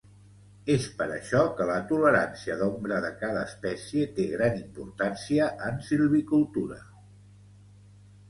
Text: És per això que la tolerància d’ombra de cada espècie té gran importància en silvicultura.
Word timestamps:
És 0.75 0.85
per 0.99 1.05
això 1.15 1.41
que 1.57 1.65
la 1.71 1.75
tolerància 1.89 2.55
d’ombra 2.61 3.01
de 3.03 3.11
cada 3.19 3.43
espècie 3.49 4.07
té 4.15 4.25
gran 4.31 4.57
importància 4.61 5.49
en 5.69 5.77
silvicultura. 5.91 6.79